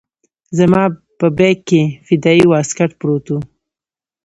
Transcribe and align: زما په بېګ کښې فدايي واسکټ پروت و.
زما 0.57 0.83
په 1.19 1.27
بېګ 1.37 1.57
کښې 1.67 1.81
فدايي 2.05 2.43
واسکټ 2.51 2.91
پروت 2.99 3.25
و. 3.31 3.35